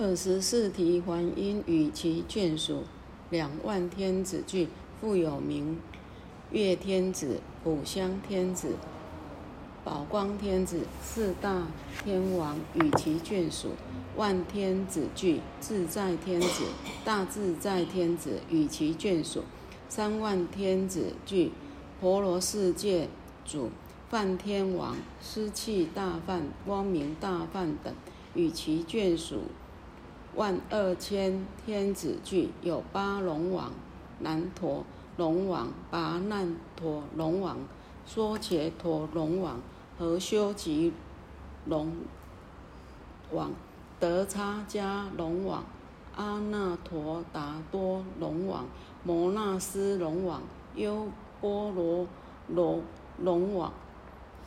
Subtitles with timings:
[0.00, 2.84] 二十四题还因与其眷属
[3.30, 4.68] 两万天子俱，
[5.00, 5.76] 复有名
[6.52, 8.76] 月天子、普香天子、
[9.82, 11.66] 宝光天子四大
[12.04, 13.70] 天王与其眷属，
[14.16, 16.62] 万天子俱自在天子、
[17.04, 19.42] 大自在天子与其眷属，
[19.88, 21.50] 三万天子俱
[22.00, 23.08] 婆罗世界
[23.44, 23.70] 主、
[24.08, 27.92] 梵天王、湿气大梵、光明大梵等
[28.34, 29.40] 与其眷属。
[30.38, 33.72] 万二千天子俱有八龙王、
[34.20, 34.84] 南陀
[35.16, 37.58] 龙王、拔难陀龙王、
[38.08, 39.60] 梭伽陀龙王、
[39.98, 40.92] 和修吉
[41.66, 41.90] 龙
[43.32, 43.50] 王、
[43.98, 45.64] 德叉迦龙王、
[46.14, 48.64] 阿那陀达多龙王、
[49.02, 50.40] 摩那斯龙王、
[50.76, 51.08] 优
[51.40, 52.06] 波罗
[52.46, 52.80] 罗
[53.18, 53.72] 龙王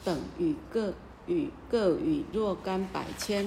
[0.06, 0.94] 等与各
[1.28, 3.46] 与各与若干百千。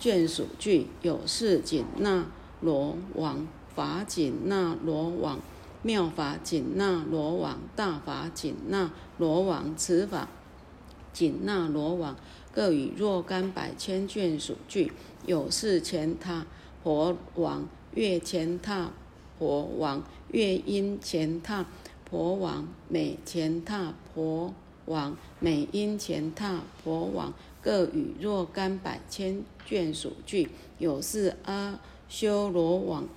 [0.00, 2.26] 眷属具有四紧那
[2.60, 5.40] 罗王、法紧那罗王、
[5.82, 10.28] 妙法紧那罗王、大法紧那罗王、此法
[11.12, 12.16] 紧那罗王，
[12.52, 14.92] 各与若干百千眷属具
[15.26, 16.46] 有四前他
[16.82, 18.90] 婆王、月前他
[19.38, 20.02] 婆王、
[20.32, 21.64] 月阴前他
[22.04, 24.52] 婆王、美前他婆
[24.86, 27.32] 王、美阴前他婆王。
[27.64, 33.08] 各与若干百千眷属具，有是阿修罗王、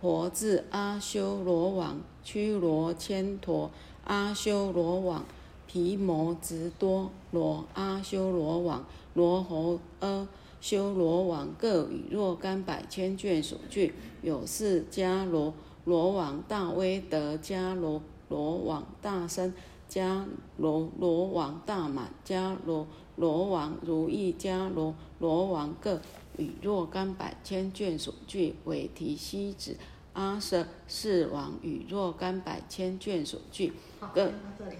[0.00, 3.70] 婆字阿修罗王、屈罗千陀
[4.02, 5.24] 阿修罗王、
[5.68, 8.84] 毗摩直多罗阿修罗王、
[9.14, 10.26] 罗侯阿
[10.60, 19.54] 修罗王，各与若干百千眷属具，有是迦罗罗王、大威德迦罗罗王、大身
[19.88, 20.24] 迦
[20.56, 22.88] 罗罗王、大满迦罗。
[23.16, 26.00] 罗王如意迦罗罗王各
[26.36, 29.76] 与若干百千眷属具，韦提西子
[30.12, 33.72] 阿舍四王与若干百千眷属具。
[34.00, 34.22] 好，到
[34.58, 34.76] 这里。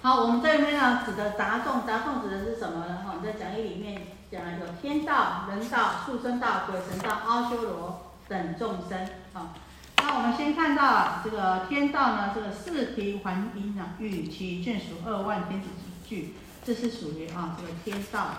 [0.00, 3.02] 好，我们这边呢，指的杂众，杂众指的是什么呢？
[3.04, 9.06] 哈，在讲义里面讲了有天道、人道、畜生道、鬼神道、阿修罗等众生。
[9.32, 9.52] 好，
[9.96, 15.68] 那我们先看到这个天道呢，这个四提还因啊，与其眷属二万天子。
[16.06, 16.34] 句，
[16.64, 18.30] 这是属于啊这个天道。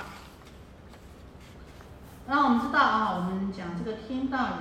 [2.28, 4.56] 那我们知道啊，我们讲这个天道也，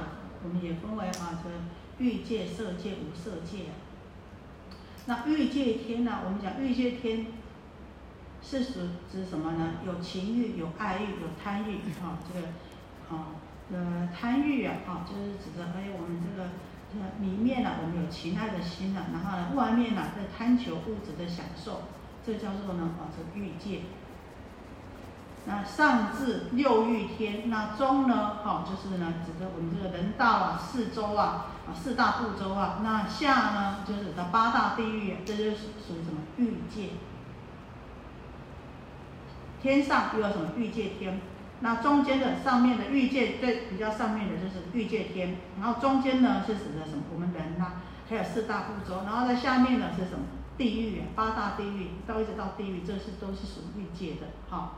[0.45, 1.57] 我们也分为啊这个
[1.99, 3.67] 欲界、色界、无色界。
[5.07, 7.27] 那欲界天呢，我们讲欲界天
[8.43, 9.75] 是指指什么呢？
[9.85, 12.47] 有情欲、有爱欲、有贪欲啊，这个
[13.11, 13.35] 啊
[13.73, 16.51] 呃贪欲啊啊，就是指的哎我们这个
[17.21, 21.83] 里面呢，我们有情爱的心呢，然后呢外面呢在贪求物质的享受。
[22.27, 23.83] 这叫做呢啊，这欲界。
[25.49, 32.81] 那上至六欲天，那中呢，哈，就是呢，指的我们这个人道啊，四周啊，啊四大部洲啊。
[32.83, 36.95] 那下呢，就是的八大地狱，这就是属于什么欲界。
[39.63, 41.21] 天上又有什么欲界天？
[41.61, 47.05] 那中间的上面的欲界最比较上面的就是欲界天，然后中间呢是指的什么？
[47.15, 47.75] 我们人呐，
[48.11, 50.25] 还有四大部洲，然后在下面呢是什么？
[50.57, 54.73] 地狱八大地狱到一直到地狱，这是都是属于欲界的，哈。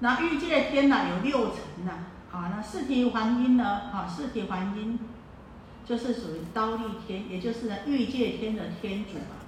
[0.00, 1.92] 那欲界天呢有六层呢，
[2.32, 4.98] 啊，那四体还阴呢，啊，四体还阴
[5.84, 9.43] 就是属于刀立天，也就是呢欲界天的天主啊。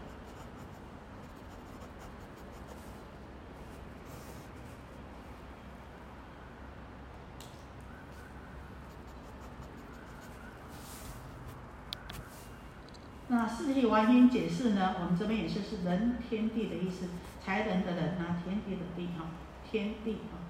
[13.36, 14.94] 那四体完音解释呢？
[14.98, 17.06] 我们这边也是是人天地的意思，
[17.44, 19.26] 才人的人啊，天地的地哈，
[19.70, 20.40] 天地啊，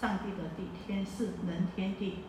[0.00, 2.20] 上帝的地，天是人天地。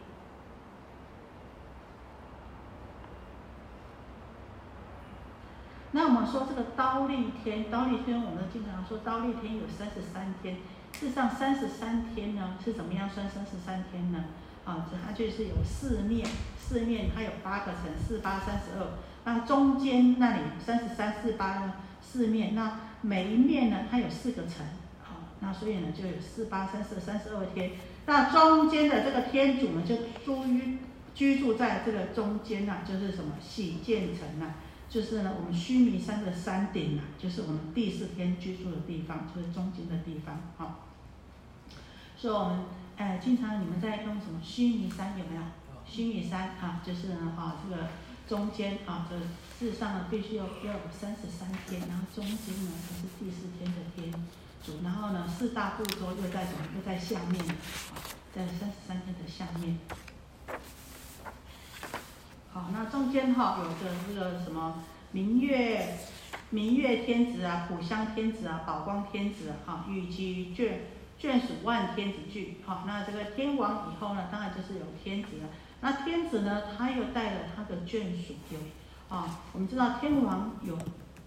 [5.91, 10.55] 那我们说这个刀立天，刀立天，我们经常说刀立天有三十三天，
[10.93, 14.26] 事实上三十三天呢是怎么样算三十三天呢？
[14.66, 16.28] 啊，它就是有四面，
[16.58, 18.87] 四面它有八个层，四八三十二。
[19.23, 24.66] 那中间那里三十三四八呢，四面，那每一面呢，它有四个层，
[25.03, 27.73] 好，那所以呢就有四八三十三十二天。
[28.08, 29.96] 那中间的这个天主呢，就
[30.26, 30.79] 住于
[31.14, 34.56] 居住在这个中间呐，就是什么喜见城呐，
[34.90, 40.79] 就是呢我们须弥山的山顶呐，就是我们第四天居住的地方，就是中间的地方，好。
[42.17, 42.59] 所以我们
[42.97, 45.41] 哎，经常你们在用什么须弥山有没有？
[45.85, 47.84] 须弥山啊，就是呢啊这个。
[48.31, 49.17] 中间啊，这
[49.59, 54.09] 事实上呢，必须要要有三十三天，然后中间呢才是第四天的天
[54.66, 56.59] 主，然后呢，四大部洲又在什么？
[56.78, 57.99] 又在下面啊，
[58.33, 59.78] 在三十三天的下面。
[62.53, 64.81] 好，那中间哈有个这个什么
[65.11, 65.97] 明月
[66.51, 70.75] 明月天子啊，普香天子啊，宝光天子啊，哈，与其眷
[71.19, 72.61] 眷属万天子俱。
[72.66, 75.49] 好，那这个天王以后呢，当然就是有天子了。
[75.81, 78.59] 那天子呢，他又带了他的眷属，有
[79.16, 80.78] 啊，我们知道天王有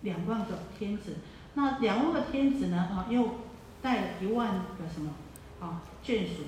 [0.03, 1.17] 两万个天子，
[1.55, 3.41] 那两万个天子呢，啊，又
[3.83, 5.13] 带了一万个什么
[5.61, 6.45] 啊眷属。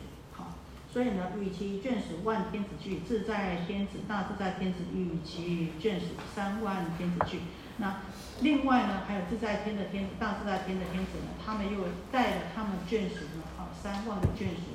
[0.88, 7.40] 所以呢，与其眷属万天子聚，自在天子、大自在天子与其眷属三万天子聚。
[7.76, 7.96] 那
[8.40, 11.80] 另外呢，还有自在天的天子、大自在天的天子呢，他们又
[12.10, 14.72] 带了他们眷属呢，啊，三万个眷属。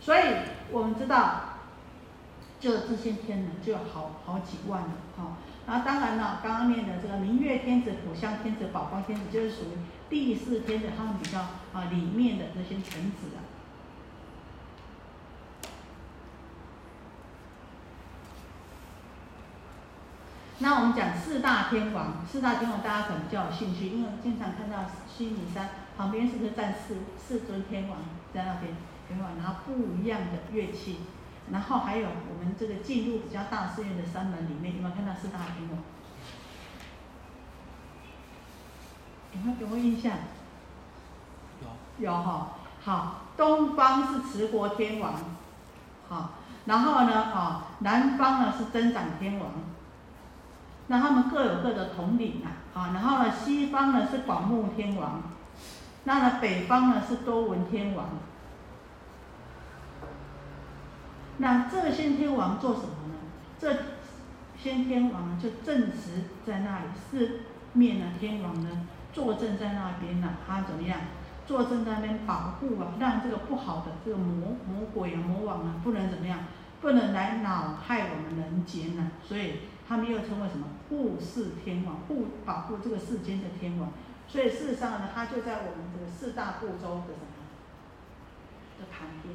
[0.00, 0.22] 所以
[0.72, 1.49] 我们知道，
[2.60, 5.38] 就这些天呢，就好好几万了，哈。
[5.66, 9.78] 那当然了，刚刚念的这个明月天子、普香天子、宝光天子，就是属于
[10.10, 11.38] 第四天的他们比较
[11.72, 13.40] 啊里面的这些臣子啊。
[20.62, 27.98] 那我们讲四大天王，四大天王大家可能比较有兴趣，因为经常看到须弥山旁边是不是站四四尊天王
[28.34, 28.74] 在那边，
[29.08, 30.98] 天王拿不一样的乐器，
[31.52, 35.78] 然后还有我们这个进入比较大寺院的山门里面，有没有看到四大天王？
[39.32, 40.12] 有没有给我印象？
[41.62, 42.04] 有。
[42.04, 42.52] 有哈，
[42.82, 45.12] 好，东方是持国天王，
[46.08, 46.30] 好，
[46.64, 49.50] 然后呢，啊，南方呢是增长天王。
[50.86, 55.20] 那他们各有各的统领啊，啊，然后呢，西方呢是广目天王，
[56.04, 58.06] 那呢北方呢是多闻天王。
[61.40, 63.14] 那这些天王做什么呢？
[63.58, 63.76] 这
[64.56, 67.40] 先天王就正直在那里，四
[67.72, 71.00] 面呢天王呢坐镇在那边呢，他怎么样？
[71.46, 76.38] 坐镇在那边保护啊，让这个不好的这个魔魔鬼啊魔王啊不能怎么样，
[76.80, 79.54] 不能来恼害我们人间呢，所以。
[79.90, 83.90] 他们又称为什么护世天王，护保护这个世间的天王，
[84.28, 87.50] 所以事实上呢，他就在我们这个四大部洲的什么
[88.78, 89.34] 的旁边，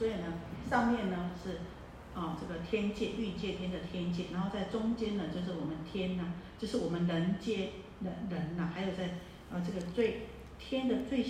[0.00, 0.32] 所以呢，
[0.70, 1.60] 上面呢是
[2.18, 6.24] 啊这个天界欲界天的天界，然后在中间呢就是我们天呐，
[6.58, 9.08] 就是我们人界人人呐，还有在
[9.52, 11.26] 啊这个最天的最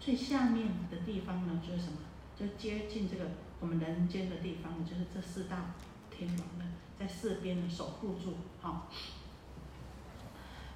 [0.00, 1.98] 最下面的地方呢，就是什么，
[2.36, 3.26] 就接近这个
[3.60, 5.74] 我们人间的地方呢，就是这四大
[6.10, 6.64] 天王的。
[6.98, 8.88] 在四边呢守护住，好，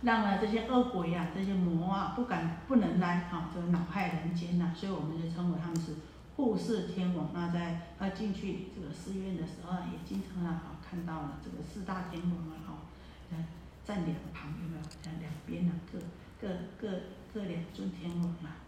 [0.03, 5.97] 让呢这些恶鬼呀、这些魔啊不敢不能来，哈，这个恼害人间呐，所以我们就称为他们是
[6.37, 7.31] 护世天王。
[7.33, 13.37] 那在要进去这个寺院的时候，也经常啊看到了这个四大天王啊，哈，
[13.85, 14.83] 站两旁有没有？
[15.03, 15.99] 在两边呢，各
[16.41, 16.89] 各各
[17.33, 18.61] 各两尊天王啊。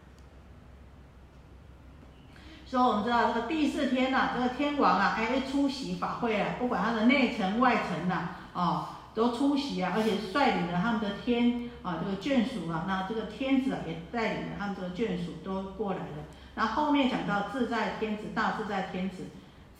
[2.66, 16.24] 所以我们知道这个第四天呐，这个天王啊，哎，出席法会啊，不管他的内层外层呐，哦，都出席啊，而且率领了他们的天啊，这个眷属啊，那这个天子啊，也带领了他们这个眷属都过来了。
[16.56, 19.24] 那后面讲到自在天子，大自在天子，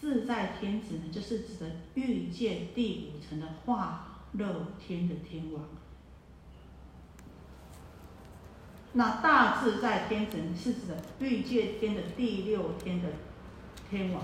[0.00, 5.65] 自在天子呢，就是指的欲界第五层的化乐天的天王。
[8.97, 13.09] 那大自在天神是指的欲界天的第六天的
[13.90, 14.23] 天王。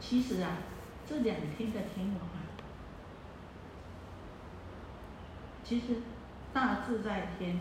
[0.00, 0.58] 其实啊，
[1.08, 2.40] 这两天的天王啊，
[5.62, 6.02] 其实
[6.52, 7.60] 大自在天，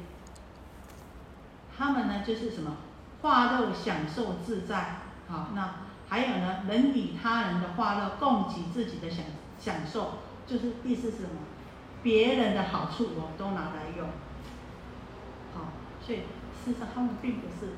[1.80, 2.76] 他们呢就是什么
[3.22, 4.98] 化乐享受自在，
[5.30, 5.76] 好，那
[6.10, 9.24] 还有呢，能以他人的化乐供给自己的享
[9.58, 11.30] 享受，就是意思是什么？
[12.04, 14.08] 别人的好处我都拿来用，
[15.54, 15.70] 好，
[16.02, 16.20] 所以
[16.64, 17.76] 事实上他们并不是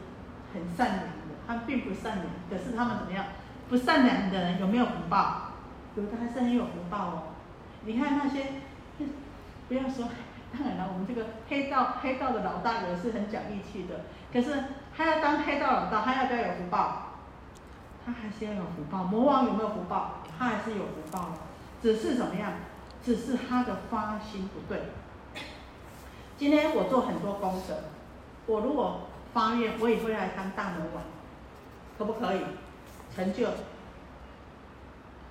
[0.53, 2.27] 很善良的，他们并不善良。
[2.49, 3.25] 可是他们怎么样？
[3.69, 5.53] 不善良的人有没有福报？
[5.95, 7.23] 有的还是很有福报哦。
[7.85, 8.45] 你看那些，
[9.67, 10.07] 不要说，
[10.53, 14.01] 当然了，我们这个黑道黑道的老大哥是很讲义气的。
[14.33, 14.65] 可是
[14.95, 17.07] 他要当黑道老大，他要不要有福报？
[18.05, 19.03] 他还是要有福报。
[19.03, 20.21] 魔王有没有福报？
[20.37, 21.37] 他还是有福报的，
[21.81, 22.53] 只是怎么样？
[23.03, 24.83] 只是他的发心不对。
[26.37, 27.75] 今天我做很多功德，
[28.47, 29.01] 我如果
[29.33, 31.03] 发愿，我也会来当大魔王，
[31.97, 32.41] 可不可以？
[33.15, 33.47] 成就。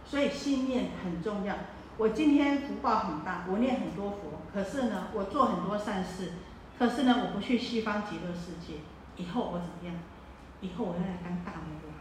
[0.05, 1.55] 所以信念很重要。
[2.01, 6.33] 我今天福报很大，我念很多佛，可是呢，我做很多善事，
[6.79, 8.77] 可是呢，我不去西方极乐世界，
[9.23, 9.95] 以后我怎么样？
[10.63, 11.93] 以后我要来当大魔王，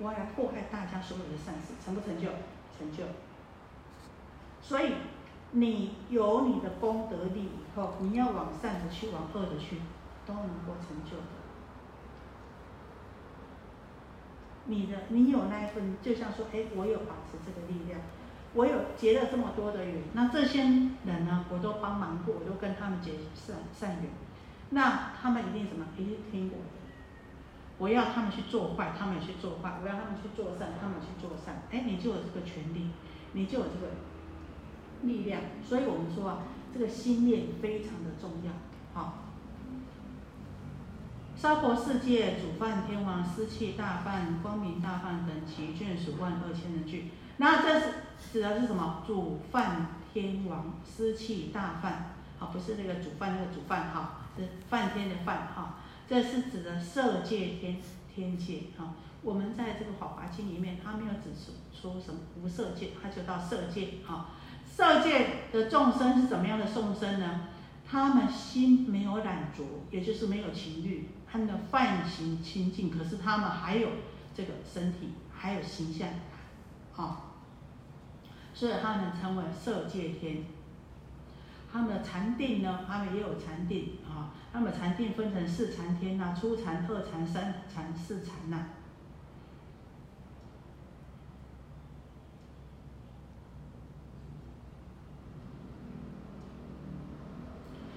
[0.00, 2.28] 我要来祸害大家所有的善事，成不成就？
[2.76, 3.04] 成就。
[4.60, 4.92] 所以，
[5.52, 9.80] 你有你的功德力以后，你要往善的去，往恶的去，
[10.26, 11.40] 都能够成就的。
[14.66, 17.98] 你的，你有那一份，就像说，哎，我有保持这个力量，
[18.54, 24.10] 我有结了这么多的缘，那这些人呢，我都帮忙过，我都跟他们结善善缘，
[24.70, 25.86] 那他们一定什么？
[25.96, 26.58] 一定听我。
[27.78, 31.62] 我要他们去做坏，他们也去做坏；我要他们去做善，他们去做善。
[31.70, 32.90] 哎，你就有这个权利，
[33.32, 33.92] 你就有这个
[35.02, 35.40] 力量。
[35.66, 36.38] 所以我们说啊，
[36.72, 38.52] 这个心念非常的重要。
[38.94, 39.24] 好，
[41.34, 47.10] 娑婆世界主犯天王、司气大犯、光明大犯等其眷属万二千人聚。
[47.38, 47.86] 那这是
[48.30, 49.02] 指的是什么？
[49.06, 55.76] 主犯天王、司气大犯，好，不是那个主犯那个主犯哈，是梵天的梵哈。
[56.08, 57.78] 这是指的色界天
[58.14, 64.30] 天界啊，我们在这个《法华经》里面，他没有指出说什么无色界，他就到色界啊。
[64.66, 67.48] 色界的众生是怎么样的众生呢？
[67.88, 73.88] 他们心没有染着，也就是没有情欲，他们的犯行清净，可是他们还有
[74.34, 76.08] 这个身体，还有形象，
[76.96, 77.31] 啊，
[78.54, 80.44] 所以他们称为色界天。
[81.72, 84.34] 他们的禅定呢，他们也有禅定啊。
[84.52, 88.66] 他们禅定分成四禅天呐，初禅、二禅、三禅、四禅呐。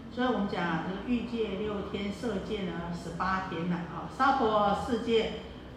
[0.09, 3.75] 所以我们讲啊这个欲界六天，色界呢十八天呐。
[3.75, 5.33] 啊，娑婆世界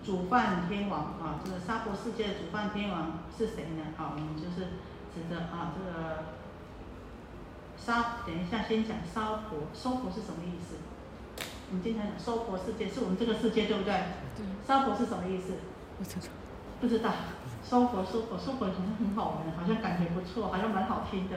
[0.09, 3.93] 主梵天王啊，这个娑婆世界的主梵天王是谁呢？
[3.99, 4.73] 啊，我们就是
[5.13, 6.25] 指的啊这个。
[7.77, 10.77] 沙，等一下，先讲沙婆，娑婆是什么意思？
[11.69, 13.93] 我们经常讲娑婆世界，是我们这个世界，对不对？
[14.35, 14.47] 对。
[14.67, 15.53] 娑婆是什么意思？
[15.99, 16.33] 不知道。
[16.81, 17.11] 不知道。
[17.63, 21.37] 娑婆，娑婆，娑婆好像很好玩，好像感觉不错，好像蛮好听的。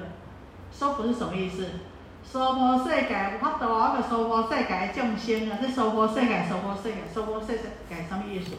[0.72, 1.68] 娑婆是什么意思？
[2.24, 8.52] 娑婆世界，我度啊个娑婆世界的众生啊，这娑婆世界，娑婆世界，娑婆世界什么意思？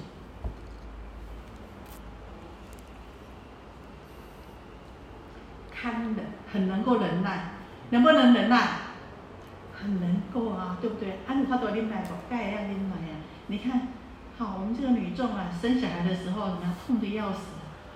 [5.75, 6.17] 堪忍，
[6.53, 7.53] 很能够忍耐。
[7.91, 8.69] 能不能忍耐？
[9.75, 11.19] 很能够啊，对不对？
[11.27, 12.15] 啊，你怕多忍耐不？
[12.31, 13.17] 该要忍耐呀。
[13.49, 13.89] 你看，
[14.39, 16.75] 好，我们这个女众啊，生小孩的时候怎么样？
[16.87, 17.39] 痛得要死，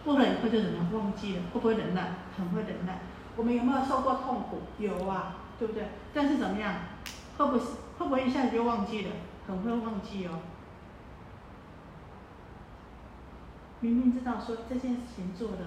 [0.05, 0.93] 过了以后就怎么样？
[0.93, 2.03] 忘记了，会不会忍耐？
[2.37, 2.99] 很会忍耐。
[3.37, 4.63] 我们有没有受过痛苦？
[4.79, 5.85] 有啊，对不对？
[6.13, 6.75] 但是怎么样？
[7.37, 9.11] 会不会会不会一下子就忘记了？
[9.47, 10.41] 很会忘记哦。
[13.81, 15.59] 明明知道说这件事情做的，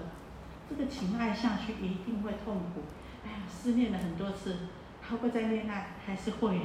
[0.68, 2.82] 这个情爱下去一定会痛苦。
[3.24, 4.56] 哎呀，失恋了很多次，
[5.08, 5.94] 会不会再恋爱？
[6.04, 6.62] 还是会呀。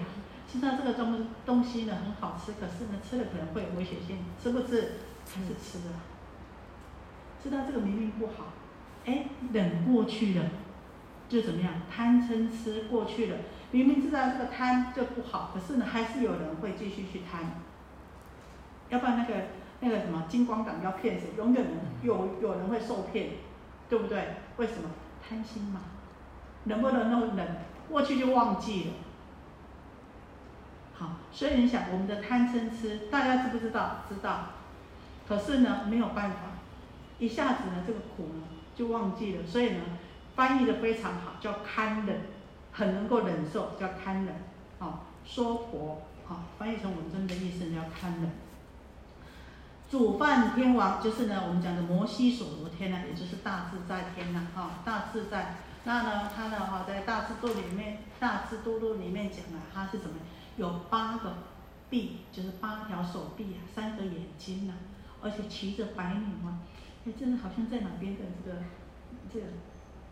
[0.51, 4.93] 知道这个东东西呢很好吃，可是呢吃了可能会有危险性，吃不吃？
[5.25, 5.93] 还是吃了。
[7.43, 8.53] 知道这个明明不好，
[9.05, 10.45] 哎，忍过去了，
[11.27, 11.73] 就怎么样？
[11.93, 13.37] 贪嗔痴过去了，
[13.71, 17.61] 明明知道这个贪就不好，可是呢还是有人会继续去贪。
[18.89, 19.33] 要不然那个
[19.79, 21.29] 那个什么金光党要骗谁？
[21.37, 21.65] 永远
[22.03, 23.29] 有有人会受骗，
[23.89, 24.35] 对不对？
[24.57, 24.89] 为什么？
[25.27, 25.81] 贪心嘛。
[26.65, 27.57] 能不能弄忍
[27.89, 28.93] 过去就忘记了？
[30.93, 33.97] 好，所以你想，我们的贪嗔痴，大家知不知道？
[34.07, 34.49] 知道。
[35.27, 36.37] 可是呢，没有办法，
[37.19, 38.43] 一下子呢，这个苦呢
[38.75, 39.45] 就忘记了。
[39.45, 39.81] 所以呢，
[40.35, 42.21] 翻译的非常好，叫堪忍，
[42.71, 44.35] 很能够忍受，叫堪忍。
[44.79, 48.31] 好，说婆，好，翻译成文真的意思叫堪忍。
[49.89, 55.55] 主梵天王就是呢，我们讲的摩西所罗天呢，也就是大自在天呐，哈，大自在。
[55.85, 60.17] 那呢，他呢哈，在大智度里面，大智度论里面讲了，他是怎么
[60.57, 61.35] 有八个
[61.89, 64.73] 臂，就是八条手臂啊，三个眼睛呐，
[65.21, 66.57] 而且骑着白牛啊，
[67.05, 68.57] 哎，真的好像在哪边的这个
[69.31, 69.45] 这个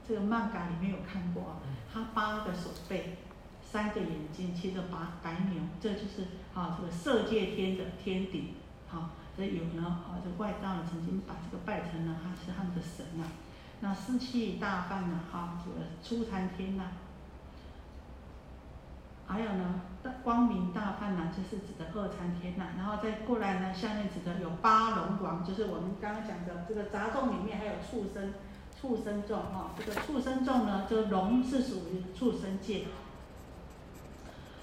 [0.07, 1.53] 这个漫改里面有看过啊，
[1.91, 3.17] 他八个手背，
[3.61, 8.55] 三个眼睛，骑着白白牛，这就是啊这个色界天的天顶，
[8.87, 13.23] 好，这有呢啊这外道呢曾经把这个拜成了他是他们的神呐。
[13.79, 16.83] 那四气大梵呐，哈，这个初禅天呐，
[19.27, 19.81] 还有呢，
[20.23, 28.33] 光明大梵呐，就是指的二禅天呐，然后再过来呢，下面指的有八龙王，就是我们刚刚讲的这个杂众里面还有畜生，
[28.83, 32.83] 畜生众哈，这个畜生众呢，这个龙是属于畜生界，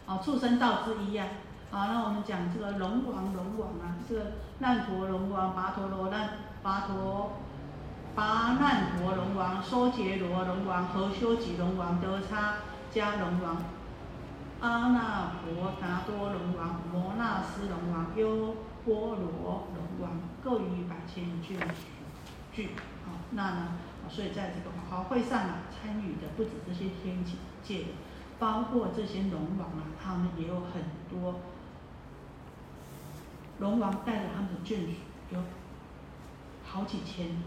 [0.04, 1.26] 哦，畜生道之一呀，
[1.70, 6.28] 好，那我们讲这个龙王，龙王啊，这个难陀龙王、跋陀罗难、
[6.62, 7.32] 跋陀。
[8.16, 12.56] 跋难陀龙王、梭杰罗龙王、何修吉龙王、德差
[12.92, 13.56] 迦龙王、
[14.60, 20.10] 阿那婆达多龙王、摩那斯龙王、优波罗龙王，
[20.42, 21.56] 各于百千俱
[22.52, 22.70] 俱。
[23.06, 23.68] 好，那呢，
[24.10, 27.24] 所以在这个法会上啊，参与的不止这些天
[27.62, 27.88] 界的，
[28.38, 31.40] 包括这些龙王啊，他们也有很多。
[33.60, 34.92] 龙王带着他们的眷属，
[35.30, 35.38] 有
[36.64, 37.42] 好几千、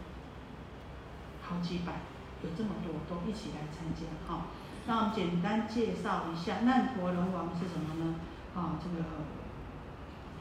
[1.41, 2.01] 好几百，
[2.43, 4.05] 有这么多，都一起来参加。
[4.27, 4.45] 哈，
[4.85, 8.15] 那我们简单介绍一下难陀龙王是什么呢？
[8.55, 9.03] 啊，这个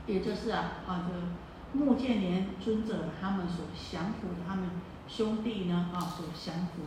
[0.06, 1.22] 也就是啊，啊，这个
[1.72, 4.68] 穆建连尊者他们所降服的他们
[5.14, 6.80] 兄弟呢，啊，所降服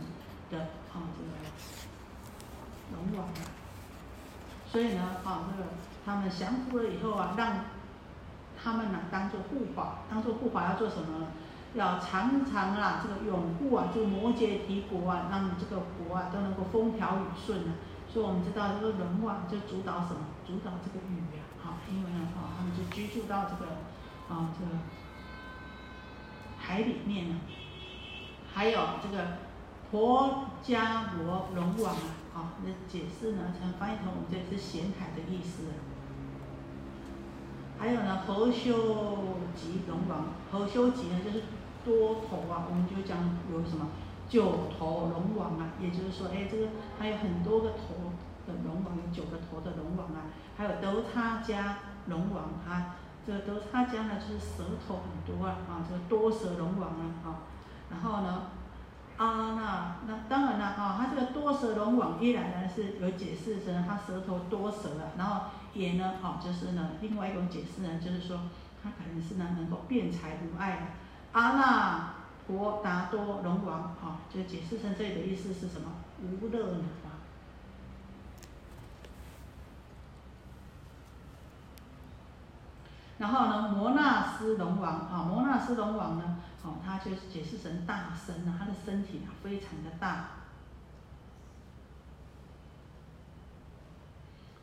[0.50, 0.58] 的
[0.92, 1.30] 啊，这个
[2.92, 3.38] 龙王啊。
[4.68, 5.68] 所以呢，啊，这个
[6.04, 7.60] 他们降服了以后啊，让
[8.60, 11.28] 他们呢，当做护法，当做护法要做什么呢？
[11.74, 17.74] 要常常啊，这个拥护啊，就摩羯提国啊，让这个国啊都能够风调雨顺啊。
[18.12, 20.26] 所以我们知道这个龙王就主导什么？
[20.44, 23.66] 主导这个雨啊，好，因为呢，啊，他们就居住到这个
[24.28, 24.72] 啊这个
[26.58, 27.36] 海里面呢。
[28.56, 29.36] 还有这个
[29.90, 32.00] 婆伽罗龙王啊，
[32.32, 35.64] 好，那解释呢，想翻译成我们这是咸海的意思。
[37.78, 41.42] 还有呢，何修吉龙王，何修吉呢就是
[41.84, 43.18] 多头啊，我们就讲
[43.52, 43.88] 有什么
[44.26, 52.96] 九头龙王啊，也就是说，哎，这个还有很多个头的龙王，有九个头的龙王啊，还有德差加龙王啊，
[53.26, 57.28] 这个德差加呢就是舌头很多啊，啊，这个多舌龙王啊，啊，
[57.90, 58.42] 然后呢，
[59.16, 65.46] 阿，那那当然了啊，他这个多舌龙王依然呢是有解释成他舌头多舌了，然后。
[65.76, 68.40] 也呢，哦，就是呢，另外一种解释呢，就是说，
[68.82, 71.38] 他可能是呢，能够辩才无碍的。
[71.38, 72.14] 阿那
[72.46, 75.90] 婆达多龙王，啊，就解释成这里的意思是什么？
[76.22, 76.84] 无乐呢？
[83.18, 90.30] 然后呢，摩那斯龙王，啊，摩那斯龙王呢，哦，他就是解释成大身啊，他的身体啊，非常的大。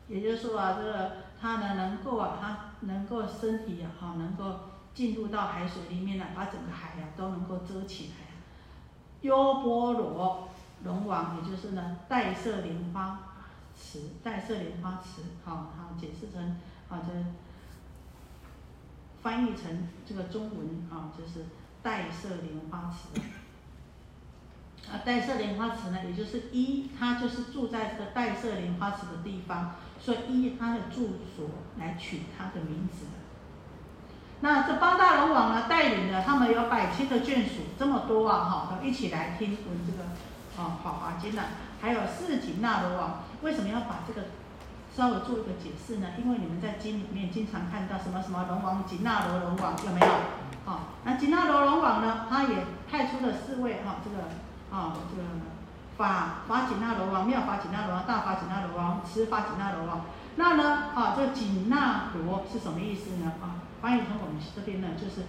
[0.06, 4.60] 也就是说啊，这个他呢能够啊，他能够身体啊，哈，能够
[4.92, 8.26] 进入到海水里面呢，把整个海呀都能够遮起来。
[9.22, 10.50] 优波罗
[10.84, 13.18] 龙王，也就是呢带色莲花
[13.74, 17.12] 池，带色莲花池，好，好解释成啊，这
[19.22, 21.46] 翻译成这个中文啊，就是
[21.84, 23.20] 带色莲花池。
[24.90, 29.76] 啊，带色莲花池呢，也就是一，他就是住在这个带色莲花池的地方。
[30.00, 33.06] 所以依他的住所来取他的名字。
[34.40, 40.04] 那这八大龙王呢，带领的他们有百千的眷属，这么多啊，哈，都一起来听闻这个
[40.62, 41.42] 啊《法华经》呢。
[41.80, 44.26] 还有四锦那罗王，为什么要把这个
[44.94, 46.08] 稍微做一个解释呢？
[46.18, 50.06] 因为你们在经里面经常看到什么什么龙王锦那罗龙王有没有？
[50.66, 55.22] 啊，那紧那罗龙王呢，他也派出了四位哈，这个啊这个。
[55.96, 60.00] 法法紧那罗王、妙法紧那罗王、大法紧那罗王、持法紧那罗王。
[60.34, 63.34] 那呢，啊，这个紧那罗是什么意思呢？
[63.40, 65.22] 啊，翻译成我们这边呢，就是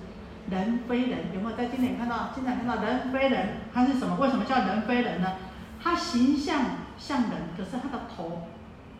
[0.49, 1.31] 人非人。
[1.35, 2.31] 有没有在经典看到？
[2.33, 4.15] 经常看到人非人，它是什么？
[4.15, 5.33] 为什么叫人非人呢？
[5.79, 6.61] 它形象
[6.97, 8.47] 像人，可是它的头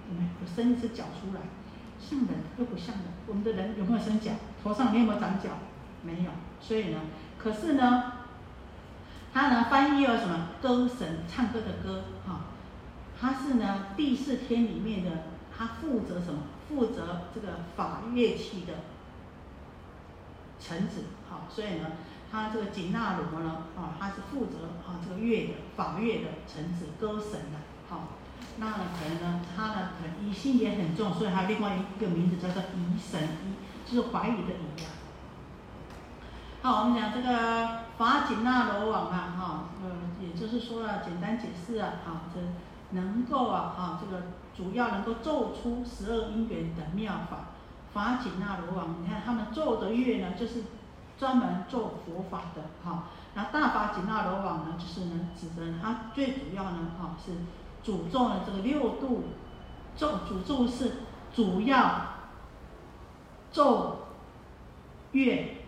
[0.06, 1.42] 怎么有伸一只脚出来？
[2.00, 3.06] 像人又不像人。
[3.26, 4.34] 我们的人有没有伸脚？
[4.64, 5.50] 头上你有没有长脚？
[6.06, 6.32] 没有。
[6.62, 7.02] 所以呢，
[7.38, 8.12] 可是呢？
[9.34, 12.46] 他呢翻译了什么歌神唱歌的歌哈，
[13.20, 15.12] 他是呢第四天里面的，
[15.54, 16.44] 他负责什么？
[16.70, 18.76] 负责这个法乐器的
[20.58, 21.88] 臣子好，所以呢，
[22.32, 28.08] 他这个紧那罗呢啊，他是负责啊这个乐的法乐的臣子歌神的好，
[28.56, 34.95] 那呢可能呢他呢可能疑心也很重，所以他另外一个名字叫做疑神疑，就是怀疑的疑啊。
[36.66, 39.88] 好，我们讲这个法紧那罗网啊，哈，呃，
[40.20, 42.40] 也就是说了，简单解释啊，哈，这
[43.00, 44.24] 能够啊，哈，这个
[44.58, 47.50] 主要能够奏出十二因缘的妙法。
[47.94, 50.64] 法紧那罗网，你看他们奏的乐呢，就是
[51.20, 53.10] 专门奏佛法的，哈。
[53.36, 57.34] 那大法紧那罗网呢，就是呢，指的它最主要呢，哈，是
[57.84, 59.26] 主奏了这个六度
[59.96, 60.94] 奏，主奏是
[61.32, 62.08] 主要
[63.52, 64.08] 奏
[65.12, 65.62] 乐。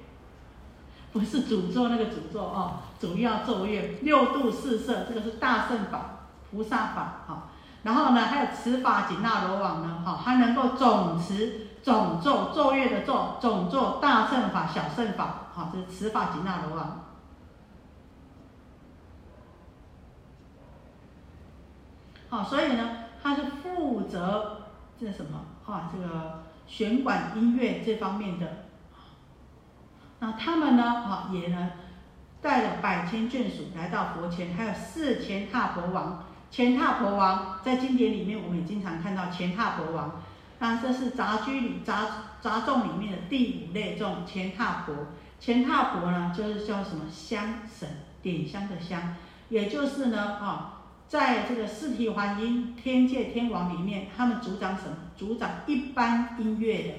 [1.17, 6.19] 不是主咒那个主咒哦，主要咒乐六度四摄，这个是大圣法、
[6.51, 7.49] 菩萨法哈。
[7.81, 17.05] 然后呢，还有持法紧那罗王呢，哈，它能够总持总咒咒乐的咒，总咒大圣法、小圣法，哈，这是持法紧那罗王。
[22.29, 22.89] 好，所以呢，
[23.23, 24.67] 他是负责
[24.99, 25.89] 这什么啊？
[25.91, 28.66] 这个弦管音乐这方面的。
[30.19, 30.83] 那他们呢？
[30.83, 31.71] 啊，也呢，
[32.41, 36.25] 带了百千眷属来到佛前，还有四千踏婆王。
[36.49, 40.21] 前踏婆王在经典里面，我们也经常看到前踏婆王。
[40.59, 42.07] 那这是杂居里杂
[42.41, 44.95] 杂众里面的第五类众，前踏婆。
[45.39, 47.87] 前踏婆呢，就是叫什么香神
[48.23, 49.15] 点香的香，
[49.49, 54.97] 也就是呢啊，在这个四体还音天界天王里面，他们主掌什么？
[55.15, 56.93] 主掌一般音乐的。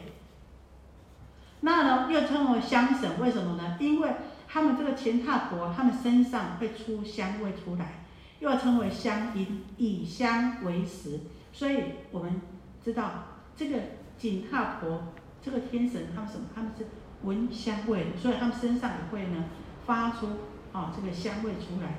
[1.61, 3.77] 那呢，又称为香神，为什么呢？
[3.81, 4.11] 因为
[4.47, 8.05] 他们这个前踏婆，他们身上会出香味出来，
[8.39, 11.19] 又称为香音，以香为食。
[11.53, 12.41] 所以我们
[12.85, 13.25] 知道
[13.57, 13.79] 这个
[14.17, 15.09] 紧踏婆，
[15.43, 16.47] 这个天神，他们什么？
[16.55, 16.87] 他们是
[17.23, 19.47] 闻香味的，所以他们身上也会呢
[19.85, 20.29] 发出
[20.73, 21.97] 啊这个香味出来。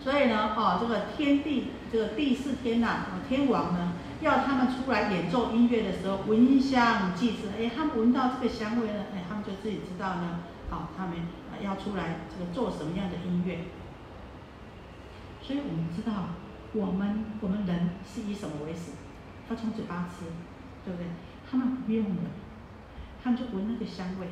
[0.00, 3.92] 所以呢，哦，这个天地，这个第四天呐，天王呢。
[4.20, 7.50] 要他们出来演奏音乐的时候，闻香即知。
[7.56, 10.40] 哎，他们闻到这个香味呢，哎，他们就自己知道呢。
[10.68, 11.16] 好，他们
[11.62, 13.60] 要出来这个做什么样的音乐？
[15.40, 16.30] 所以我们知道，
[16.72, 18.90] 我们我们人是以什么为食？
[19.48, 20.26] 他从嘴巴吃，
[20.84, 21.06] 对不对？
[21.48, 22.22] 他们不用的，
[23.22, 24.26] 他们就闻那个香味。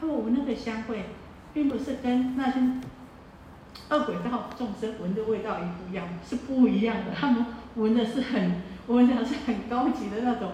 [0.00, 1.04] 他们闻那个香味，
[1.52, 2.58] 并不是跟那些
[3.90, 7.12] 恶鬼道众生闻的味道一不一样，是不一样的。
[7.14, 7.44] 他们。
[7.76, 10.52] 闻的是很，闻的是很高级的那种，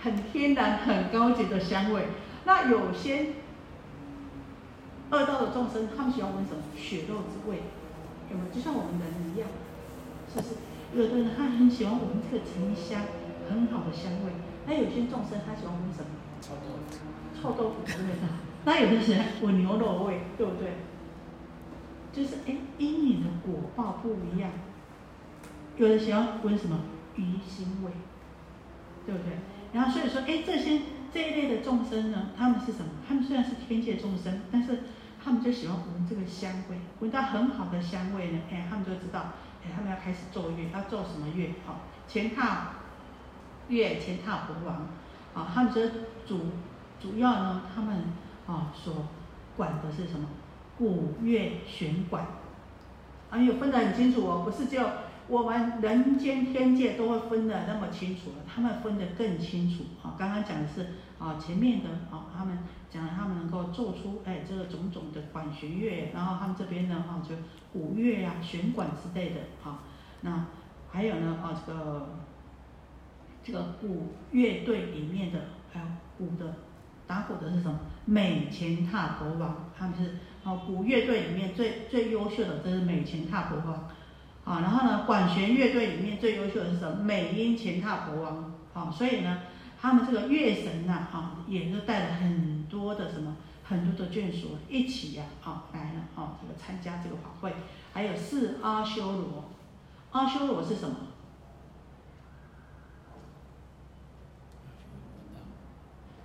[0.00, 2.08] 很天然、很高级的香味。
[2.44, 3.28] 那有些
[5.10, 6.62] 恶道的众生，他们喜欢闻什么？
[6.76, 7.62] 血肉之味，
[8.30, 8.54] 有没有？
[8.54, 9.48] 就像我们人一样，
[10.32, 10.54] 是不是？
[10.94, 13.02] 有的人他很喜欢闻这个沉香，
[13.48, 14.32] 很好的香味。
[14.66, 16.08] 那有些众生他喜欢闻什么？
[16.40, 16.98] 臭豆腐。
[17.40, 18.28] 臭豆腐的味道。
[18.64, 20.72] 那有的人闻牛肉味，对不对？
[22.12, 24.50] 就是哎，因你的果报不一样。
[25.78, 26.80] 有的喜欢闻什么
[27.14, 27.92] 鱼腥味，
[29.06, 29.38] 对不对？
[29.72, 30.80] 然后所以说，哎，这些
[31.14, 32.90] 这一类的众生呢，他们是什么？
[33.06, 34.80] 他们虽然是天界众生，但是
[35.22, 41.54] 他们就喜欢闻这个香味，闻到很好的香味呢，哎，他们就知道，哎，他们要开始奏乐，要奏什么乐？
[41.64, 42.70] 好，前踏
[43.68, 44.88] 乐，前踏国王，
[45.34, 45.88] 啊，他们这
[46.26, 46.46] 主
[47.00, 48.04] 主要呢，他们
[48.48, 49.06] 啊所
[49.56, 50.26] 管的是什么？
[50.76, 52.26] 古乐弦管，
[53.30, 54.82] 啊，有分得很清楚哦，不是就。
[55.28, 60.16] 我们人间天界都会分得那么清楚了，他们分得更清楚啊！
[60.18, 60.86] 刚刚讲的是
[61.18, 67.34] 啊，前面的啊，他们讲了他们能够做出哎这个种种的管弦乐，然后他们这边呢哈就
[67.72, 69.80] 鼓乐啊、弦管之类的啊，
[70.22, 70.46] 那
[70.90, 72.08] 还有呢啊这个
[73.44, 75.86] 这个鼓乐队里面的还有
[76.16, 76.54] 鼓的
[77.06, 77.78] 打鼓的是什么？
[78.06, 83.90] 美前踏国王，他们是哦鼓乐队里面最最优秀的，这是美前踏国王。
[84.48, 87.04] 啊，然后呢，管弦乐队里面最优秀的是什么？
[87.04, 88.54] 美音前踏国王。
[88.72, 89.42] 啊，所以呢，
[89.78, 97.52] 他们这个乐神呐，啊，也就带了很多的什么，很多的眷属一起呀，啊，来了，啊，这个参加这个法会。
[97.92, 99.44] 还有四阿修罗，
[100.12, 100.96] 阿修罗是什么？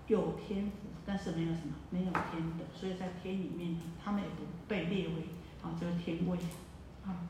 [0.08, 0.72] 有天赋，
[1.06, 5.14] 但是没有什么，没有天的，所以在天里面，他们也不被列为
[5.64, 6.38] 啊这个天位，
[7.06, 7.28] 啊。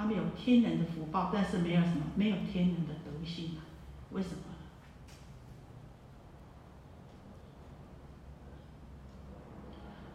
[0.00, 3.60] 他们有天人的福报，但是没有什么，没有天人的德性啊？
[4.12, 4.36] 为什么？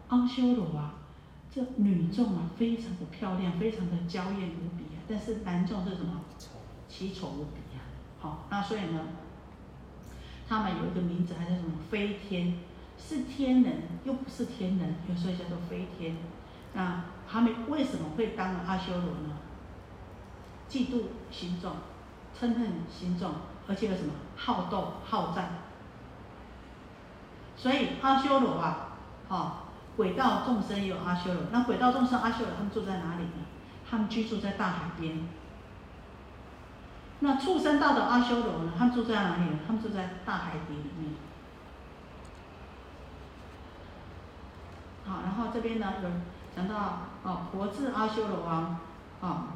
[0.08, 0.96] 阿修罗啊，
[1.54, 5.06] 这女众啊，非常的漂亮，非常的娇艳无比啊。
[5.08, 6.22] 但是男众是什么？
[6.90, 7.86] 奇丑无比啊。
[8.20, 9.10] 好，那所以呢，
[10.50, 11.74] 他们有一个名字，还叫什么？
[11.92, 12.58] 飞天，
[12.98, 16.16] 是天人，又不是天人，所以叫做飞天。
[16.74, 19.38] 那他们为什么会当了阿修罗呢？
[20.70, 21.72] 嫉妒心重，
[22.38, 23.32] 嗔恨心重，
[23.68, 25.50] 而且有什么好斗好战，
[27.56, 28.90] 所以阿修罗啊，
[29.30, 29.52] 哦，
[29.96, 31.44] 鬼道众生也有阿修罗。
[31.52, 33.46] 那鬼道众生阿修罗他们住在哪里呢？
[33.90, 35.28] 他们居住在大海边。
[37.20, 38.74] 那畜生道的阿修罗呢？
[38.78, 39.60] 他们住在哪里呢？
[39.66, 41.14] 他们住在大海底里面。
[45.06, 46.10] 好，然后这边呢有
[46.56, 48.80] 讲到哦，佛智阿修罗王，
[49.22, 49.48] 啊。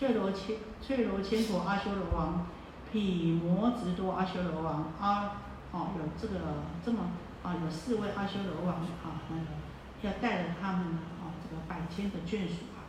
[0.00, 2.46] 翠罗千翠罗千陀阿修罗王，
[2.90, 5.32] 毗摩直多阿修罗王，阿
[5.72, 6.40] 哦有这个
[6.82, 7.00] 这么
[7.42, 9.44] 啊有四位阿修罗王啊那个
[10.00, 10.86] 要带着他们
[11.20, 12.80] 啊这个百千的眷属啊，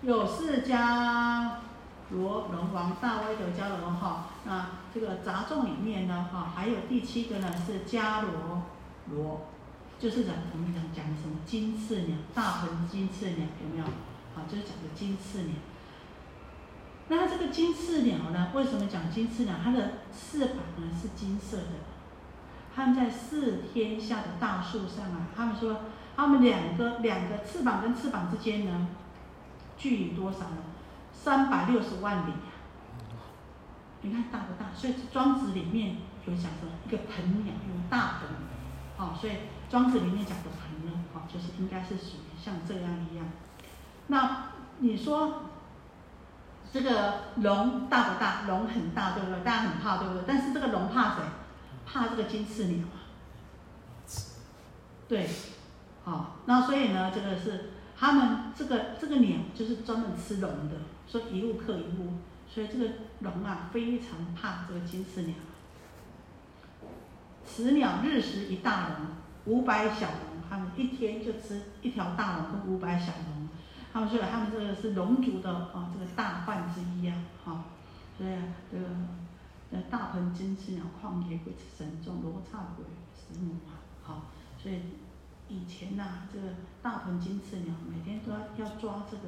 [0.00, 1.56] 有四迦
[2.08, 8.62] 罗龙王大威德迦罗哈，那这个杂众里面呢哈还有第七个呢是迦罗
[9.10, 9.48] 罗。
[10.00, 13.84] 就是讲我们讲讲的什么金翅鸟，大鹏金翅鸟有没有？
[14.34, 15.54] 好，就是讲的金翅鸟。
[17.08, 18.50] 那它这个金翅鸟呢？
[18.54, 19.56] 为什么讲金翅鸟？
[19.62, 21.84] 它的翅膀呢是金色的。
[22.74, 25.82] 他们在四天下的大树上啊，他们说，
[26.16, 28.88] 他们两个两个翅膀跟翅膀之间呢，
[29.76, 30.56] 距离多少呢？
[31.12, 32.32] 三百六十万里。
[34.00, 34.70] 你看大不大？
[34.74, 38.28] 所以庄子里面有讲说一个鹏鸟，用大鹏，
[38.96, 39.34] 好，所以
[39.70, 43.24] 庄子里面讲的鹏呢，哈，就是应该是属于像这样一样。
[44.08, 45.44] 那你说？
[46.72, 48.42] 这个龙大不大？
[48.46, 49.40] 龙很大，对不对？
[49.40, 50.22] 大家很怕，对不对？
[50.24, 51.22] 但是这个龙怕谁？
[51.84, 52.86] 怕这个金翅鸟。
[55.08, 55.28] 对，
[56.04, 60.76] 好，那所以呢，这个是他们这个这个鸟就是专门吃龙的，
[61.08, 62.12] 所以一物克一物，
[62.48, 65.34] 所以这个龙啊非常怕这个金翅鸟。
[67.44, 68.96] 此鸟日食一大龙，
[69.46, 73.48] 五百小龙，他们一天就吃一条大龙跟五百小龙。
[73.92, 77.64] 他们说，他们这个是龙族的啊，这个大患之一啊，哈，
[78.16, 78.30] 所以
[78.70, 78.84] 这个
[79.72, 82.84] 呃大鹏金翅鸟、旷野鬼神众、罗刹鬼
[83.16, 84.26] 石母啊，好，
[84.56, 84.80] 所以
[85.48, 86.48] 以前呐，这个
[86.80, 89.24] 大鹏金翅鸟每天都要要抓这个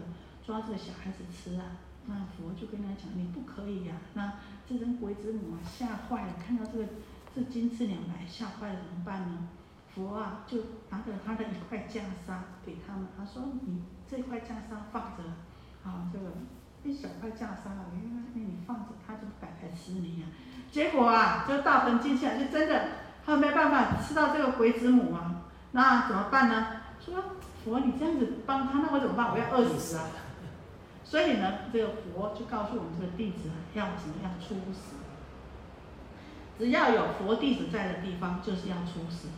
[0.46, 1.64] 抓这个小孩子吃啊，
[2.06, 4.34] 那佛就跟他讲，你不可以呀，那
[4.68, 6.84] 这只鬼子母啊吓坏了，看到这个
[7.34, 9.48] 这金翅鸟来吓坏了怎么办呢？
[9.94, 10.58] 佛啊就
[10.90, 13.82] 拿着他的一块袈裟给他们，他说你。
[14.10, 15.22] 这块袈裟放着，
[15.88, 16.26] 啊，这个
[16.84, 20.26] 一小块袈裟啊，你那你放着，他就不敢来吃你呀。
[20.70, 22.88] 结果啊，这大鹏进去啊，就真的，
[23.24, 26.66] 他没办法吃到这个鬼子母啊，那怎么办呢？
[27.00, 27.24] 说
[27.64, 29.32] 佛，你这样子帮他，那我怎么办？
[29.32, 30.04] 我要饿死啊！
[31.02, 34.96] 所以呢，这个佛就告诉我们这个弟子要怎么样出死。
[36.58, 39.28] 只要有佛弟子在的地方，就是要出死。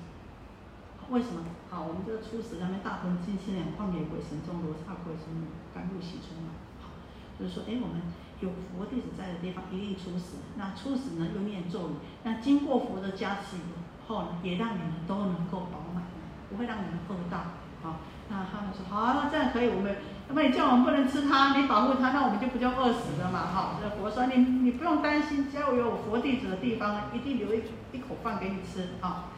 [1.11, 1.43] 为什么？
[1.71, 5.29] 好，我们这个初始，那边大鹏金翅鸟、旷野鬼神中罗刹鬼神
[5.75, 6.57] 甘露喜春嘛。
[6.81, 6.97] 好，
[7.39, 8.01] 就是说，哎，我们
[8.41, 10.39] 有佛弟子在的地方，一定出死。
[10.57, 11.93] 那初死呢，又念咒语。
[12.23, 13.75] 那经过佛的加持以
[14.09, 16.05] 后呢，也让你们都能够饱满，
[16.49, 17.53] 不会让你们饿到。
[17.83, 19.69] 好，那他们说，好，那这样可以。
[19.69, 19.97] 我们，
[20.29, 23.45] 那么你叫我们不能吃它，你保护它，那我们就不就饿死了嘛？
[23.45, 27.63] 哈，这佛说，你你不用担心，只要有佛弟子的地方，一定留一
[27.93, 28.89] 一口饭给你吃。
[29.01, 29.31] 啊。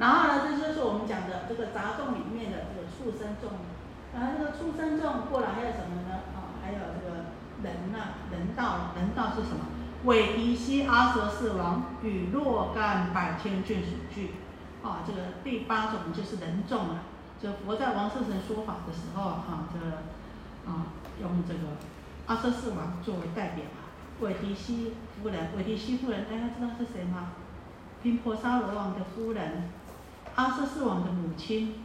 [0.00, 3.52] 然后呢，这就是我们讲的这个杂种里面的这个畜生众。
[4.16, 6.24] 然后这个畜生众过来还有什么呢？
[6.34, 7.30] 啊，还有这个
[7.62, 9.66] 人呐，人道，人道是什么？
[10.04, 14.32] 韦迪西阿舍四王与若干百千眷属聚。
[14.82, 17.04] 啊，这个第八种就是人众啊。
[17.38, 19.78] 就佛在王舍城说法的时候，哈，这
[20.70, 20.88] 啊
[21.20, 21.60] 用这个
[22.26, 23.92] 阿舍四王作为代表啊。
[24.20, 27.32] 韦迪西夫人，韦迪西夫人，大家知道是谁吗？
[28.02, 29.70] 频婆沙罗王的夫人。
[30.36, 31.84] 阿瑟世王的母亲，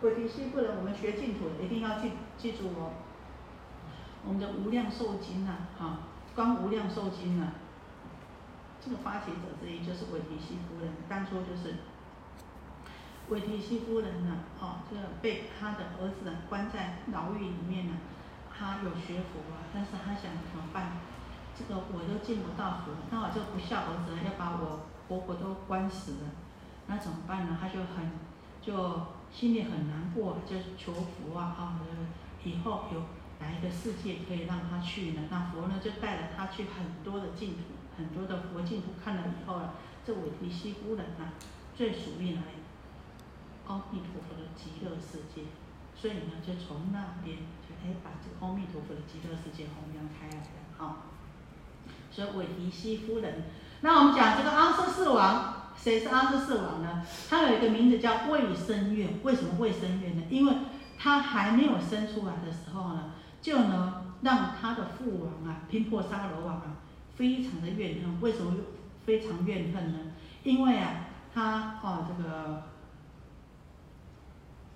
[0.00, 2.92] 韦提西夫人，我们学净土的一定要记记住哦。
[4.24, 5.98] 我们的无量寿经呐，哈，
[6.34, 7.52] 光无量寿经呐，
[8.84, 10.92] 这个发起者之一就是韦提西夫人。
[11.08, 11.76] 当初就是
[13.28, 17.92] 韦提西夫人呢，啊，这个被他的儿子关在牢狱里面呢，
[18.52, 20.92] 他有学佛啊，但是他想怎么办？
[21.56, 26.30] 这个我都见不到佛，那我就不孝儿子要把我活活都关死了，
[26.86, 27.58] 那怎么办呢？
[27.60, 28.12] 他就很
[28.60, 31.80] 就心里很难过，就求佛啊啊，
[32.42, 33.02] 以后有
[33.38, 35.22] 哪一个世界可以让他去呢？
[35.30, 37.58] 那佛呢就带了他去很多的净土，
[37.96, 39.74] 很多的佛净土看了以后啊，
[40.06, 41.34] 这韦提西夫人啊
[41.76, 42.62] 最属于哪里？
[43.66, 45.44] 阿弥陀佛的极乐世界，
[45.94, 51.11] 所以呢就从那边就哎把这个阿弥陀佛的极乐世界弘扬开来了啊。
[52.14, 53.44] 所以韦提西夫人，
[53.80, 57.02] 那我们讲这个阿瑟四王，谁是阿瑟四王呢？
[57.30, 60.22] 他有一个名字叫卫生院，为什么卫生院呢？
[60.28, 60.52] 因为
[60.98, 66.76] 他还没有生出来的时候呢，就能让他的父王啊，拼破沙罗王啊，
[67.16, 68.20] 非常的怨恨。
[68.20, 68.56] 为什么
[69.06, 69.98] 非常怨恨呢？
[70.42, 72.64] 因为啊，他哦这个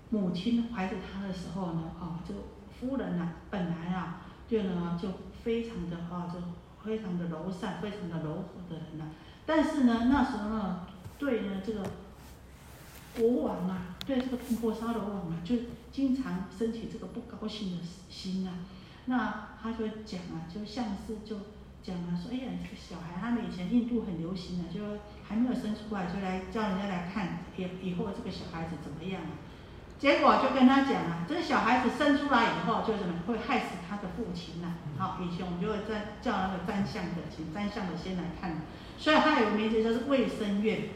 [0.08, 2.40] 母亲怀着他的时候呢，哦这个
[2.80, 5.10] 夫人呐，本来啊，就呢就
[5.44, 6.40] 非常的啊就。
[6.86, 9.06] 非常的柔善，非常的柔和的人呐，
[9.44, 10.86] 但是呢，那时候呢，
[11.18, 11.82] 对呢这个
[13.18, 15.56] 国王啊，对这个频婆沙罗王啊，就
[15.90, 18.54] 经常升起这个不高兴的心啊。
[19.06, 21.36] 那他就讲啊，就像是就
[21.82, 29.32] 讲啊，说哎呀，这个小孩，他们以前印度很流行的，就还没有生出来，就来叫人家来看，以以后这个小孩子怎么样啊？
[29.98, 34.74] 结果就跟他讲啊，这个小孩子生出来以后，就什么会害死他的父亲呐。
[34.98, 38.60] 好，以前我们就会在叫那个占相的，请占相的先来看。
[38.98, 40.90] 所以他有个名字就是卫生院。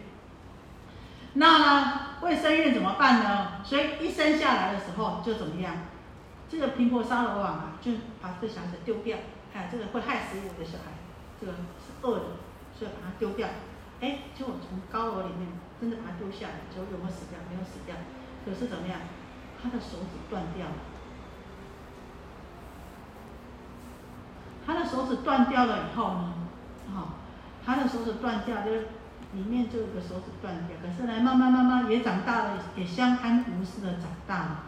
[1.35, 3.65] 那呢，卫生院怎么办呢？
[3.65, 5.77] 所以一生下来的时候就怎么样？
[6.51, 9.17] 这个频婆沙罗网啊，就把这小孩子丢掉。
[9.55, 10.93] 哎，这个会害死我的小孩，
[11.41, 12.25] 这个是恶的，
[12.79, 13.49] 所以把它丢掉。
[14.01, 15.49] 哎，结果从高楼里面
[15.81, 17.39] 真的把它丢下来，结果有没有死掉？
[17.49, 17.97] 没有死掉。
[18.45, 19.01] 可是怎么样？
[19.63, 20.73] 他的手指断掉了。
[24.67, 26.35] 他的手指断掉了以后呢，
[26.95, 27.21] 啊，
[27.65, 28.89] 他的手指断掉，就是
[29.35, 30.77] 里面就有个手指断掉。
[30.81, 34.63] 可是呢，慢慢慢慢也长大了，也相安无事的长大了。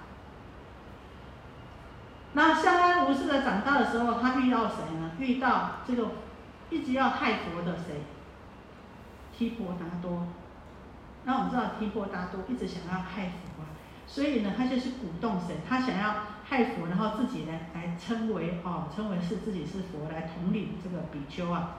[2.35, 5.13] 那相安无事的长大的时候，他遇到谁呢？
[5.19, 6.09] 遇到这个
[6.71, 8.03] 一直要害佛的谁？
[9.37, 10.27] 提婆达多。
[11.25, 13.71] 那我们知道提婆达多一直想要害佛啊，
[14.07, 15.57] 所以呢，他就是鼓动谁？
[15.69, 21.77] 他想要害佛，然后自己来来称为哦，称为是自己是佛，来统领这个比丘啊，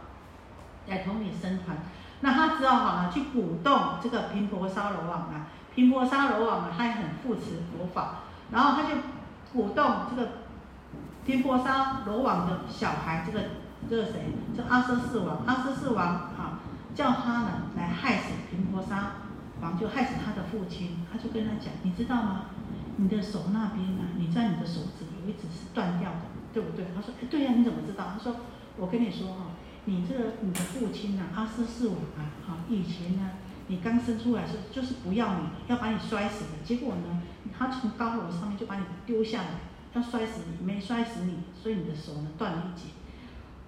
[0.88, 1.78] 来统领僧团。
[2.22, 8.96] 那他只好好呢去鼓动这个频婆沙罗王啊，频婆沙罗王啊，他也很护持佛法，然后他就
[9.52, 10.30] 鼓动这个。
[11.26, 13.46] 频婆沙罗网的小孩，这个
[13.90, 14.26] 这个谁？
[14.58, 15.38] 叫阿瑟四王。
[15.46, 16.60] 阿瑟四王啊，
[16.94, 18.13] 叫他呢来害
[19.72, 21.06] 就害死他的父亲。
[21.12, 22.46] 他就跟他讲，你知道吗？
[22.98, 26.20] 你的手那边啊，你在你的手指有一指是断掉的，
[26.54, 26.86] 对不对？
[26.96, 28.06] 他说，哎，对呀，你怎么知道？
[28.14, 28.36] 他说，
[28.78, 29.52] 我跟你说哈，
[29.86, 33.32] 你这个你的父亲呐，阿斯四王啊，哈，以前呢，
[33.68, 36.64] 你刚生出来是就是不要你，要把你摔死的。
[36.64, 37.22] 结果呢，
[37.58, 39.50] 他从高楼上面就把你丢下来。
[39.96, 42.88] 要摔死你，没摔死你，所以你的手呢断了一截。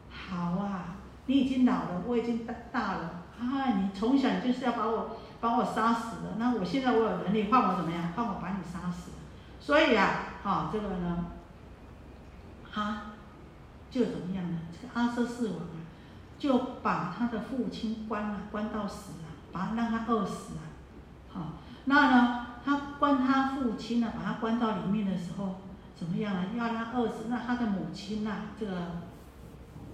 [0.10, 0.96] 好啊，
[1.28, 3.78] 你已经老了，我已经大大了啊！
[3.80, 8.14] 你从小就是要把我把我杀死的，那我现在我有能力换我怎么样？
[8.16, 9.12] 换我把你杀死。
[9.60, 10.10] 所以啊，
[10.44, 11.26] 啊这个呢，
[12.72, 13.02] 他
[13.90, 14.60] 就怎么样呢？
[14.72, 15.84] 这个阿瑟四王啊，
[16.38, 20.64] 就把他的父亲关了，关到死啊，把他让他饿死啊。
[21.34, 21.42] 好，
[21.86, 25.56] 那呢，他关他父亲呢，把他关到里面的时候。
[25.98, 26.42] 怎么样呢？
[26.58, 27.28] 要他饿死？
[27.30, 28.74] 那他的母亲呐，这个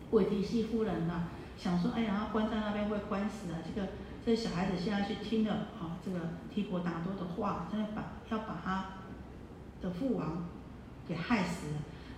[0.10, 1.26] 韦迪西夫人呐，
[1.56, 3.62] 想说，哎呀，关在那边会关死啊！
[3.64, 3.88] 这个
[4.26, 6.20] 这小孩子现在去听了啊，这个
[6.54, 8.86] 提婆达多的话，真的把要把他
[9.82, 10.46] 的父王
[11.08, 11.74] 给害死了。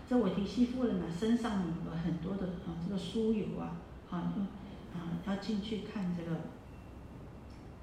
[0.10, 1.52] 这韦提西夫人呢，身上
[1.86, 3.78] 有很多的啊，这个酥油啊，
[4.10, 4.34] 啊，
[4.94, 6.42] 啊，要进去看这个，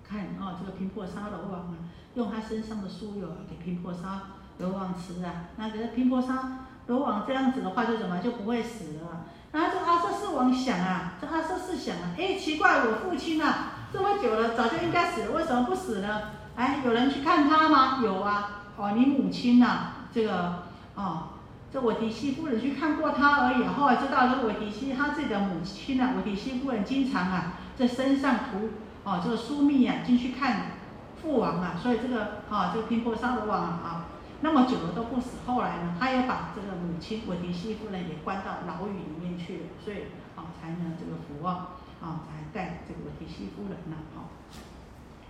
[0.04, 1.78] 看啊，这个频婆沙罗王啊，
[2.14, 4.22] 用他身上的酥油啊给频婆沙。
[4.58, 9.24] 罗王吃啊，那个频婆沙罗王这样子的话，就怎么就不会死了？
[9.52, 16.22] 然后这阿瑟四王想啊，这阿瑟四想啊，哎，奇怪，我父亲啊，这么久了，早就应该死了，为什么不死呢？
[16.56, 18.00] 哎，有人去看他吗？
[18.02, 20.62] 有啊，哦，你母亲呐，这个
[20.94, 21.28] 哦，
[21.72, 28.70] 这韦迪西夫人去看过他而已，后来知道这韦迪西他自己的母亲啊，韦迪西夫人经常啊在身上涂
[29.04, 30.72] 哦这个疏密啊进去看
[31.20, 34.06] 父王啊，所以这个啊这个频婆沙罗王啊。
[34.42, 41.66] 那么久了都不死，后来呢，他也把这个母亲韦迪西夫人也关到牢狱里面去了，所以啊，才能这个福旺
[42.00, 44.28] 啊，才带这个韦迪西夫人呐，啊，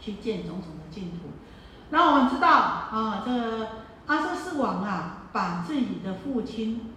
[0.01, 1.31] 去见种种的净土。
[1.91, 3.69] 那我们知道啊，这个
[4.07, 6.93] 阿瑟斯王啊，把自己的父亲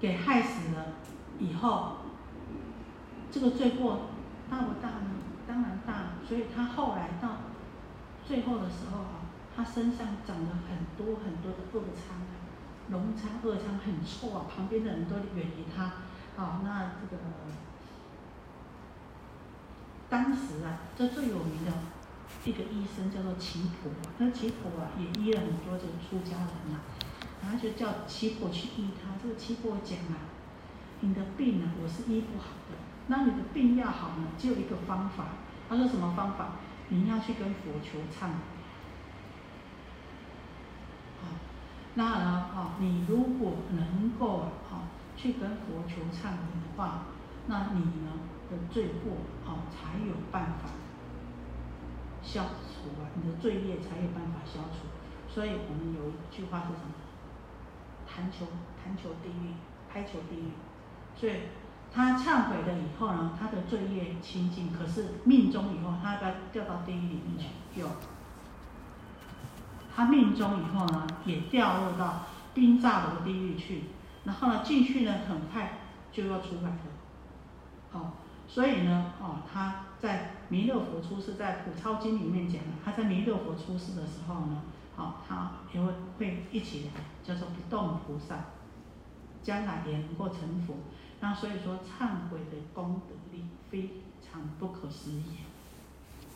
[0.00, 0.86] 给害死了
[1.38, 1.98] 以后，
[3.30, 4.02] 这个罪过
[4.50, 5.10] 大不大呢？
[5.46, 5.94] 当然大，
[6.26, 7.28] 所以他后来到
[8.26, 9.24] 最后的时候啊。
[9.56, 12.30] 他身上长了很多很多的恶疮啊，
[12.92, 15.82] 脓疮、恶疮很臭啊，旁边的人都远离他。
[16.40, 17.20] 啊，那这个
[20.10, 21.72] 当时啊，这最有名的
[22.44, 26.80] 一个医生叫做奇婆，那奇婆啊也医了很多这个出家人呐，
[27.42, 29.10] 然后就叫奇婆去医他。
[29.22, 30.32] 这个奇婆讲啊，
[31.00, 32.76] 你的病呢，我是医不好的。
[33.08, 35.26] 那你的病要好呢，只有一个方法。
[35.68, 36.52] 他说什么方法？
[36.88, 38.34] 你要去跟佛求忏悔。
[41.20, 41.28] 好。
[41.94, 42.46] 那呢？
[42.54, 47.08] 哦，你如果能够啊，去跟佛求忏悔的话，
[47.46, 48.12] 那你呢
[48.50, 49.12] 的罪过
[49.46, 50.70] 哦才有办法
[52.22, 54.88] 消除啊，你的罪业才有办法消除。
[55.32, 56.94] 所以我们有一句话是什么？
[58.06, 58.46] 弹球，
[58.82, 59.52] 弹球地狱，
[59.92, 60.50] 拍球地狱。
[61.14, 61.32] 所以
[61.92, 67.88] 他忏悔了以后呢，他的罪业清净，可是命中以后，他要掉到地狱里面去，有。
[69.94, 73.84] 他命中以后呢，也掉落到冰炸楼地狱去，
[74.24, 75.78] 然后呢进去呢，很快
[76.12, 76.76] 就要出来了。
[77.90, 78.12] 好，
[78.48, 84.62] 所以呢，哦，他在弥勒佛出世，在普超经里面讲，他在弥勒佛出世的时候呢，
[84.96, 88.46] 好，他也会会一起来，叫做不动菩萨，
[89.42, 90.76] 将来也能够成佛。
[91.20, 93.90] 那所以说，忏悔的功德力非
[94.22, 95.24] 常不可思议。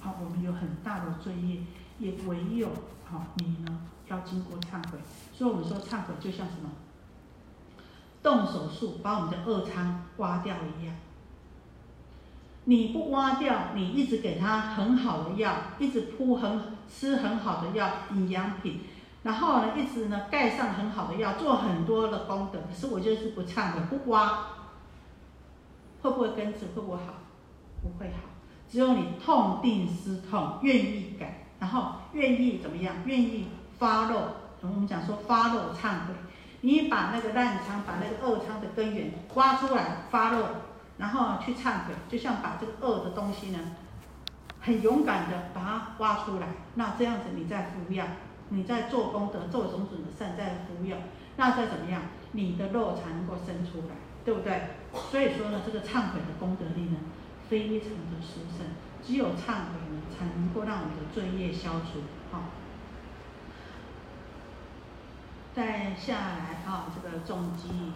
[0.00, 1.62] 好，我们有很大的罪业，
[1.98, 2.68] 也唯有
[3.10, 4.98] 啊你呢要经过忏悔。
[5.32, 6.70] 所以我们说忏悔就像什么？
[8.22, 10.94] 动手术把我们的恶疮挖掉一样。
[12.64, 18.80] 你不挖掉，你一直给他很好的药，一直铺很吃很好的药营养品，
[19.24, 22.60] 然后呢一直呢盖上很好的药，做很多的功德。
[22.60, 24.46] 可是我就是不忏悔，不挖，
[26.02, 26.66] 会不会根治？
[26.74, 27.14] 会不会好？
[27.82, 28.28] 不会好。
[28.70, 32.94] 只有你痛定思痛，愿意改，然后愿意怎么样？
[33.06, 34.20] 愿意发漏。
[34.60, 36.14] 我们讲说发漏忏悔，
[36.60, 40.46] 你把那个烂疮，把那个恶疮的根源挖出来，发漏。
[41.02, 43.58] 然后去忏悔，就像把这个恶的东西呢，
[44.60, 46.46] 很勇敢的把它挖出来。
[46.76, 48.06] 那这样子你再服药，
[48.50, 50.96] 你在做功德，做种种的善，再服药，
[51.36, 54.62] 那再怎么样，你的肉才能够生出来，对不对？
[55.10, 56.96] 所以说呢，这个忏悔的功德力呢，
[57.48, 58.64] 非常的殊胜。
[59.02, 61.98] 只有忏悔呢，才能够让我们的罪业消除。
[62.30, 62.44] 好，
[65.52, 67.92] 再下来啊，这个重击。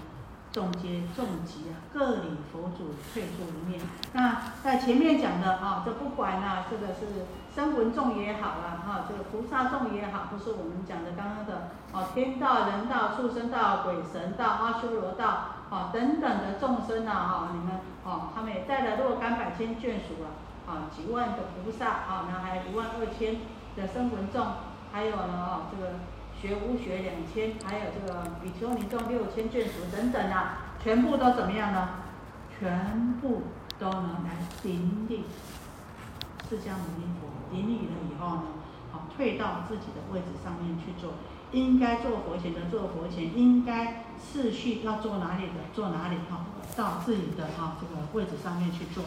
[0.57, 3.78] 总结重疾啊，各领佛祖退出一面。
[4.14, 15.26] 那在前面讲的啊，这不管啊，这个是声闻众也好啊，哈，这个菩萨众也好，不是我们讲的刚刚的啊，天道、人道、畜生道、鬼神道、阿修罗道，
[15.68, 23.40] 啊等等的众生呐，哈，你们哦，他们也带了若干百千眷属啊，啊，几万个菩萨啊，那还有一万二千
[23.76, 24.46] 的声闻众，
[24.90, 25.92] 还有呢，哦，这个。
[26.41, 31.89] 学无学两千，还有这个比丘尼众六千眷属等等啊，全部都怎么样呢？
[32.59, 33.43] 全部
[33.78, 35.24] 都能来顶礼
[36.49, 38.43] 释迦牟尼佛，顶礼了以后呢，
[38.93, 41.14] 好退到自己的位置上面去做，
[41.53, 49.05] 应该做佛前的做佛前，应该次序要做哪里的做哪里哈，到自己的哈这个位置上面去做。